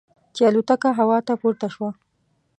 [0.35, 1.89] چې الوتکه هوا ته پورته شوه.